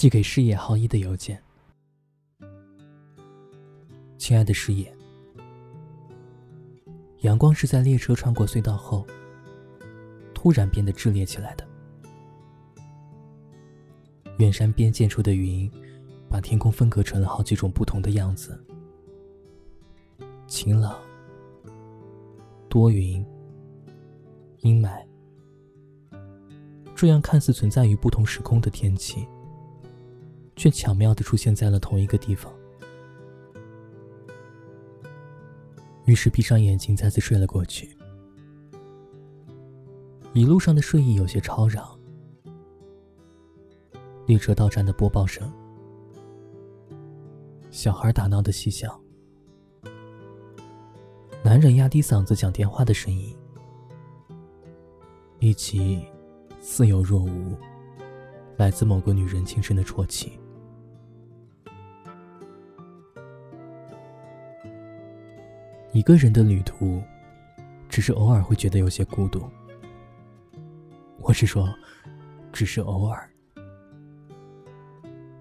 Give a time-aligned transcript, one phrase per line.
[0.00, 1.38] 寄给师野浩一的邮件。
[4.16, 4.90] 亲爱的师野，
[7.18, 9.06] 阳光是在列车穿过隧道后，
[10.32, 11.68] 突然变得炽烈起来的。
[14.38, 15.70] 远山边溅出的云，
[16.30, 18.58] 把天空分割成了好几种不同的样子：
[20.46, 20.98] 晴朗、
[22.70, 23.22] 多云、
[24.60, 25.06] 阴霾。
[26.96, 29.28] 这样看似存在于不同时空的天气，
[30.60, 32.52] 却巧妙的出现在了同一个地方。
[36.04, 37.96] 于是闭上眼睛，再次睡了过去。
[40.34, 41.98] 一路上的睡意有些吵嚷。
[44.26, 45.50] 列车到站的播报声，
[47.70, 49.00] 小孩打闹的嬉笑，
[51.42, 53.34] 男人压低嗓子讲电话的声音，
[55.38, 56.04] 以及
[56.60, 57.56] 似有若无
[58.58, 60.38] 来自某个女人轻声的啜泣。
[65.92, 67.02] 一个人的旅途，
[67.88, 69.42] 只是偶尔会觉得有些孤独。
[71.18, 71.68] 我是说，
[72.52, 73.28] 只是偶尔。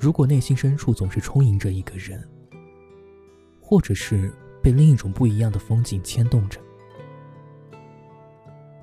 [0.00, 2.28] 如果内心深处总是充盈着一个人，
[3.60, 6.60] 或者是被另一种不一样的风景牵动着，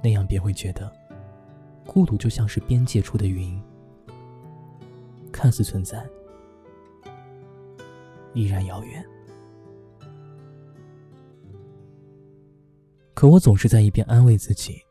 [0.02, 0.90] 那样便会觉得，
[1.86, 3.62] 孤独就像是边界处的云，
[5.30, 6.08] 看似存在，
[8.34, 9.06] 依然遥远。
[13.20, 14.82] 可我总是在一边安慰自己，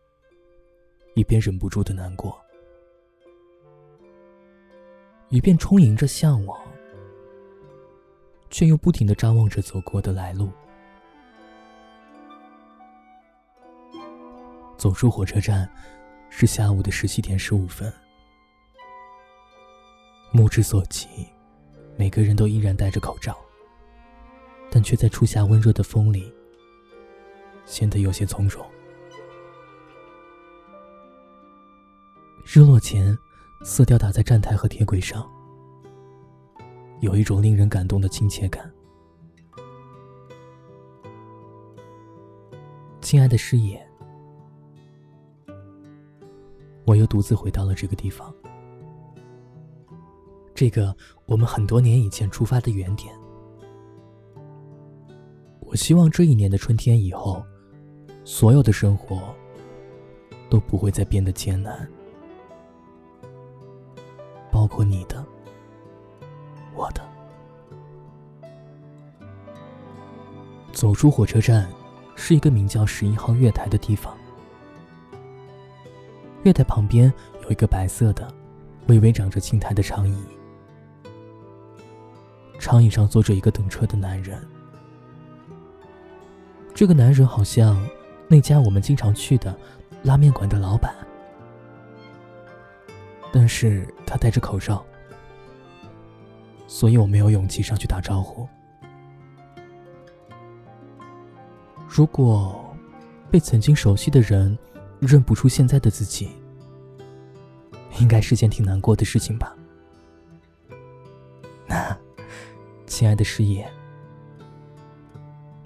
[1.15, 2.39] 一边忍不住的难过。
[5.31, 6.61] 一边充盈着向往，
[8.51, 10.51] 却又不停的张望着走过的来路。
[14.77, 15.67] 走出火车站，
[16.29, 17.91] 是下午的十七点十五分。
[20.33, 21.09] 目之所及，
[21.97, 23.35] 每个人都依然戴着口罩，
[24.71, 26.31] 但却在初夏温热的风里，
[27.69, 28.67] 显得有些从容。
[32.45, 33.17] 日落前。
[33.65, 35.29] 色调打在站台和铁轨上，
[37.01, 38.73] 有一种令人感动的亲切感。
[43.01, 43.85] 亲爱的师爷，
[46.87, 48.33] 我又独自回到了这个地方，
[50.55, 50.97] 这个
[51.27, 53.13] 我们很多年以前出发的原点。
[55.63, 57.45] 我希望这一年的春天以后，
[58.31, 59.35] 所有的生活
[60.51, 61.89] 都不会再变得艰难。
[64.53, 65.25] 包括你的，
[66.75, 67.01] 我的。
[70.73, 71.67] 走出火车站，
[72.17, 74.15] 是一个名叫十一号月台的地方。
[76.43, 77.11] 月台旁边
[77.45, 78.31] 有一个白色的、
[78.89, 80.23] 微微长着青苔的长椅，
[82.59, 84.39] 长椅上坐着一个等车的男人。
[86.75, 87.83] 这个男人好像
[88.29, 89.57] 那家我们经常去的
[90.03, 90.95] 拉面馆的老板。
[93.31, 94.85] 但是他戴着口罩，
[96.67, 98.49] 所以我没有勇气上去打招呼。
[101.87, 102.75] 如果
[103.31, 104.57] 被曾经熟悉的人
[104.99, 106.31] 认不出现在的自己，
[107.99, 109.55] 应该是件挺难过的事情吧？
[111.67, 111.99] 那，
[112.87, 113.69] 亲爱的师爷，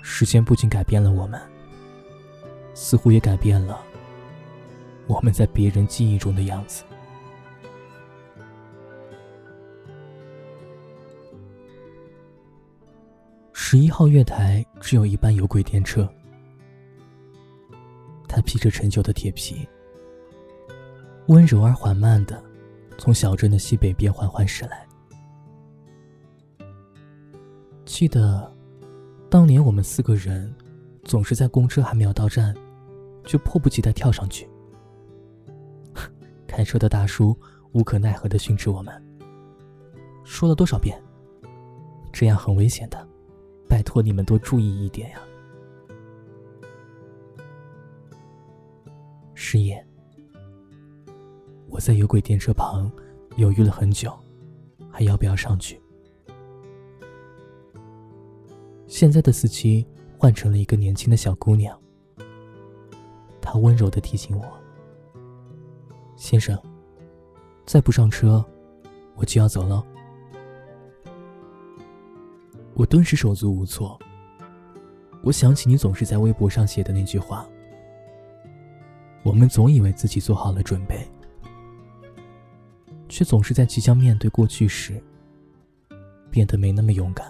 [0.01, 1.41] 时间不仅改变了我们，
[2.75, 3.81] 似乎也改变了
[5.07, 6.85] 我们在别人记忆中的样子。
[13.53, 16.07] 十一号月台只有一班有轨电车，
[18.29, 19.67] 它披着陈旧的铁皮，
[21.29, 22.43] 温柔而缓慢的
[22.99, 24.87] 从小镇的西北边缓缓驶来。
[27.87, 28.51] 记得，
[29.31, 30.55] 当年我们四个人
[31.05, 32.55] 总是在公车还没有到站，
[33.25, 34.49] 就迫不及待跳上去。
[36.47, 37.37] 开车的大叔
[37.73, 39.03] 无可奈何的训斥我们，
[40.25, 41.01] 说了多少遍，
[42.13, 43.09] 这样很危险的。
[43.69, 45.23] 拜托你们多注意一点呀，
[49.35, 49.83] 师爷。
[51.69, 52.93] 我在有轨电车旁
[53.37, 54.13] 犹豫了很久，
[54.91, 55.81] 还要不要上去？
[58.87, 59.87] 现在的司机
[60.23, 61.77] 换成了一个年轻的小姑娘，
[63.41, 64.45] 她温柔的提醒我
[66.15, 66.57] ：“先生，
[67.67, 68.45] 再不上车，
[69.17, 69.85] 我就要走了。”
[72.75, 73.99] 我顿时手足无措。
[75.25, 77.45] 我想起你总是在微博上写的那句话
[79.27, 81.05] ：“我们总以为自己做好了准备，
[83.09, 85.03] 却总是在即将面对过去时，
[86.31, 87.27] 变得没那么勇敢。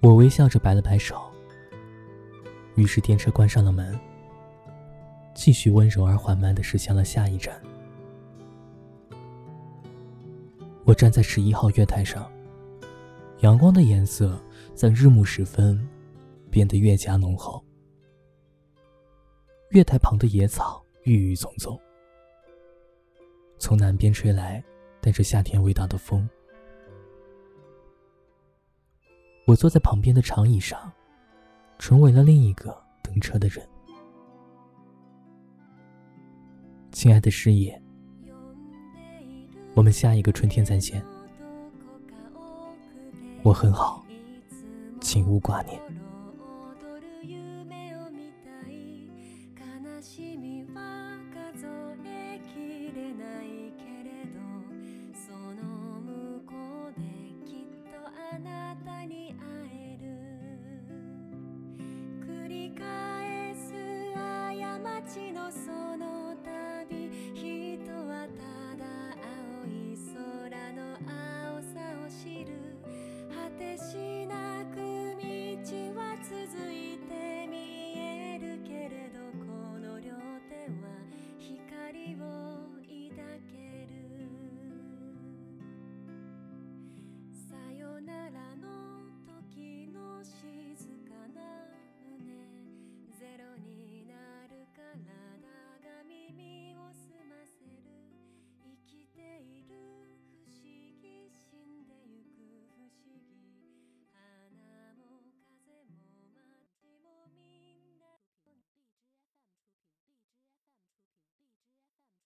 [0.00, 1.20] 我微笑着摆了摆手，
[2.74, 3.98] 于是电车关上了门，
[5.34, 7.60] 继续温柔而缓慢的驶向了下一站。
[10.84, 12.32] 我站在十一号月台上，
[13.40, 14.40] 阳光的颜色
[14.74, 15.86] 在日暮时分
[16.50, 17.62] 变得越加浓厚。
[19.72, 21.78] 月台旁的野草郁郁葱葱，
[23.58, 24.64] 从南边吹来
[24.98, 26.26] 带着夏天味道的风。
[29.46, 30.90] 我坐在旁边的长椅上，
[31.78, 33.66] 成为了另一个等车的人。
[36.92, 37.80] 亲爱的师爷，
[39.74, 41.02] 我们下一个春天再见。
[43.42, 44.04] 我很好，
[45.00, 45.80] 请勿挂念。